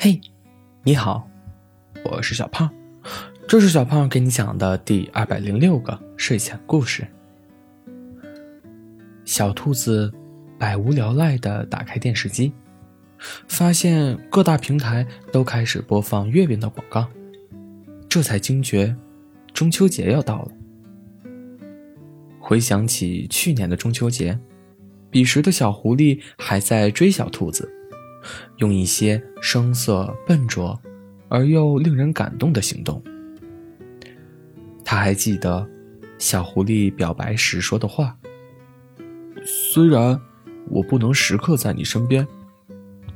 [0.00, 0.20] 嘿，
[0.84, 1.28] 你好，
[2.04, 2.70] 我是小胖，
[3.48, 7.04] 这是小胖给你讲的第二百零六个睡前故事。
[9.24, 10.12] 小兔子
[10.56, 12.52] 百无聊赖的打开电视机，
[13.48, 17.04] 发现各大平台都开始播放月饼的广告，
[18.08, 18.94] 这才惊觉
[19.52, 20.52] 中秋节要到了。
[22.38, 24.38] 回想起去年的中秋节，
[25.10, 27.74] 彼时的小狐狸还在追小兔子。
[28.56, 30.80] 用一些声色笨拙
[31.28, 33.02] 而又令人感动的行动。
[34.84, 35.68] 他还记得
[36.18, 38.16] 小狐狸表白时说的话
[39.44, 40.18] ：“虽然
[40.70, 42.26] 我不能时刻在你身边，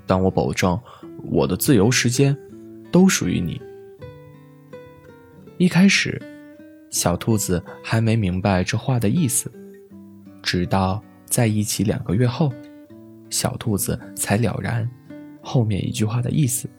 [0.06, 0.78] 但我保证
[1.24, 2.36] 我的自由时间
[2.90, 3.60] 都属于你。”
[5.58, 6.20] 一开始，
[6.90, 9.50] 小兔子还没明白这话的意思，
[10.42, 12.52] 直到在一起两个月后，
[13.30, 14.88] 小兔子才了然。
[15.42, 16.70] 后面一句话的意思，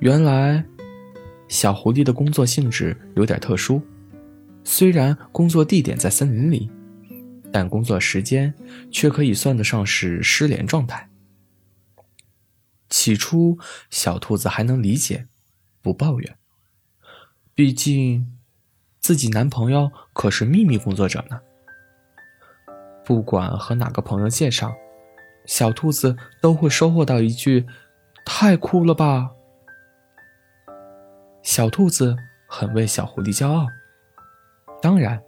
[0.00, 0.64] 原来，
[1.48, 3.80] 小狐狸的工作性质有点特殊。
[4.64, 6.70] 虽然工作地点在森林里，
[7.52, 8.52] 但工作时间
[8.90, 11.08] 却可以算得上是失联状态。
[12.88, 13.58] 起初，
[13.90, 15.28] 小兔子还能理解，
[15.82, 16.36] 不抱怨。
[17.54, 18.38] 毕竟，
[18.98, 21.38] 自己男朋友可是秘密工作者呢。
[23.04, 24.74] 不管和哪个朋友介绍。
[25.46, 27.66] 小兔子都会收获到一句
[28.24, 29.30] ：“太酷了吧！”
[31.42, 33.66] 小兔子很为小狐狸骄傲，
[34.80, 35.22] 当然，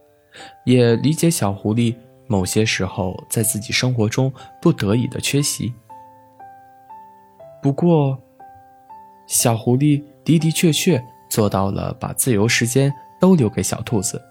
[0.65, 1.95] 也理解小狐狸
[2.27, 5.75] 某些时候在自己生活中不得已的缺席。
[7.63, 8.19] 不过，
[9.27, 14.23] 小狐狸的的确确做到了把自由时间都留给小兔子，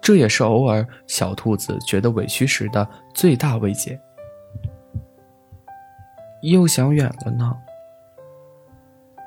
[0.00, 3.98] 这也是偶尔小兔子觉得委屈时的最大慰藉。
[6.50, 7.56] 又想远了呢。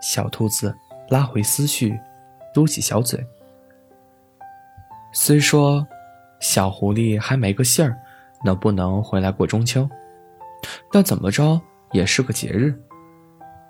[0.01, 0.75] 小兔子
[1.09, 1.99] 拉回思绪，
[2.53, 3.25] 嘟起小嘴。
[5.11, 5.85] 虽说
[6.39, 7.97] 小狐狸还没个信儿，
[8.43, 9.89] 能不能回来过中秋，
[10.91, 11.59] 但怎么着
[11.91, 12.79] 也是个节日。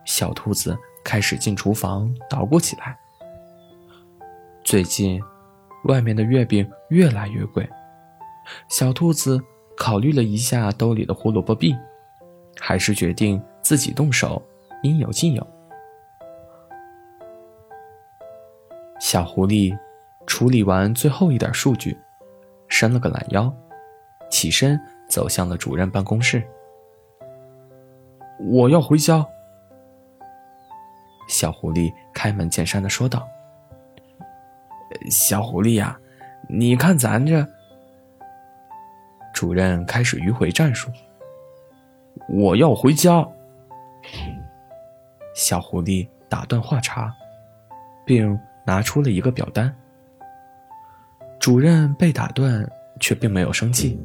[0.03, 2.97] 小兔子开始进厨房捣鼓起来。
[4.63, 5.21] 最近，
[5.85, 7.67] 外面的月饼越来越贵。
[8.67, 9.41] 小兔子
[9.77, 11.73] 考虑了一下兜里的胡萝卜币。
[12.59, 14.41] 还是决定自己动手，
[14.83, 15.45] 应有尽有。
[18.99, 19.77] 小狐狸
[20.25, 21.97] 处理完最后一点数据，
[22.67, 23.53] 伸了个懒腰，
[24.29, 26.43] 起身走向了主任办公室。
[28.39, 29.25] 我要回家。
[31.27, 33.27] 小狐狸开门见山的说道
[35.11, 35.99] ：“小狐狸呀，
[36.49, 37.45] 你看咱这……”
[39.33, 40.89] 主任开始迂回战术。
[42.29, 43.25] 我要回家。
[45.33, 47.13] 小狐狸打断话茬，
[48.05, 49.73] 并拿出了一个表单。
[51.39, 53.99] 主任被打断，却并没有生气，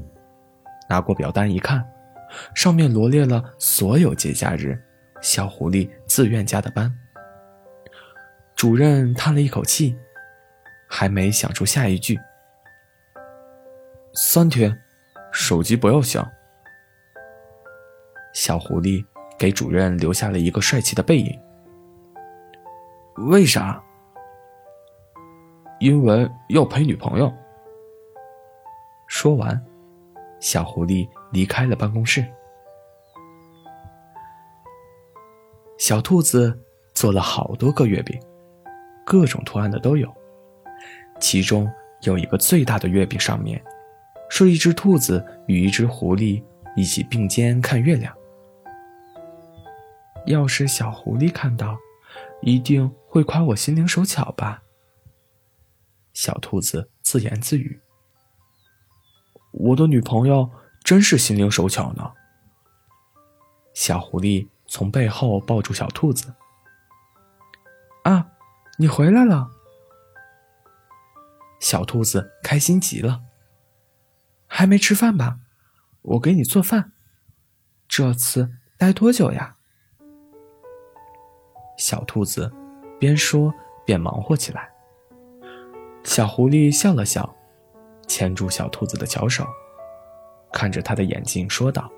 [0.88, 1.84] 拿过表单一看，
[2.54, 4.80] 上面罗列了所有节假日
[5.20, 6.92] 小狐狸自愿加的班。
[8.54, 9.96] 主任叹了一口气，
[10.86, 12.20] 还没想出下一句
[14.14, 14.78] ：“三天，
[15.32, 16.30] 手机不要响。”
[18.32, 19.04] 小狐狸
[19.38, 21.38] 给主任留下了一个帅气的背影。
[23.28, 23.82] 为啥？
[25.80, 27.32] 因为要陪女朋友。
[29.06, 29.62] 说完，
[30.40, 32.24] 小狐狸离开了办公室。
[35.76, 36.58] 小兔子
[36.94, 38.18] 做了好多个月饼，
[39.04, 40.10] 各种图案的都有。
[41.20, 41.70] 其中
[42.02, 43.62] 有一个最大的月饼，上面
[44.30, 46.42] 是一只兔子与一只狐狸
[46.76, 48.16] 一起并肩看月亮。
[50.26, 51.78] 要是小狐狸看到，
[52.42, 54.62] 一定会夸我心灵手巧吧。
[56.12, 57.80] 小兔子自言自语
[59.52, 60.50] ：“我的女朋友
[60.84, 62.12] 真是心灵手巧呢。”
[63.74, 66.34] 小狐狸从背后抱住小兔子
[68.04, 68.32] ：“啊，
[68.78, 69.50] 你回来了！”
[71.58, 73.22] 小兔子开心极了。
[74.46, 75.38] 还没吃饭吧？
[76.02, 76.92] 我给你做饭。
[77.88, 79.56] 这次待多久呀？
[81.82, 82.48] 小兔子
[83.00, 83.52] 边说
[83.84, 84.72] 边忙活起来。
[86.04, 87.28] 小狐狸笑了笑，
[88.06, 89.44] 牵住小兔子的小手，
[90.52, 91.90] 看着他的眼睛说道：“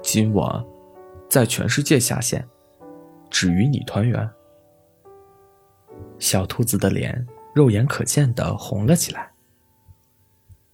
[0.00, 0.64] 今晚
[1.28, 2.48] 在全世界下线，
[3.28, 4.26] 只与你团圆。”
[6.18, 9.30] 小兔子的脸肉眼可见的红了起来。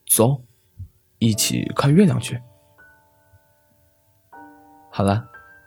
[0.07, 0.41] 走，
[1.19, 2.41] 一起看月亮去。
[4.93, 5.34] 好了。